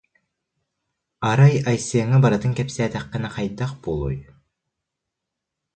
Арай 1.29 1.55
Айсеҥҥа 1.71 2.17
барытын 2.23 2.51
кэпсээтэххинэ 2.57 3.29
хайдах 3.35 3.71
буолуой 3.81 4.17